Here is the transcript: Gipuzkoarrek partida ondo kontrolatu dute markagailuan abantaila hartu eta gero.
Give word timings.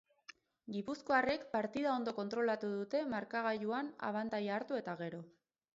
Gipuzkoarrek 0.75 1.45
partida 1.51 1.91
ondo 1.99 2.15
kontrolatu 2.21 2.73
dute 2.79 3.03
markagailuan 3.15 3.95
abantaila 4.11 4.59
hartu 4.59 4.83
eta 4.85 4.99
gero. 5.07 5.27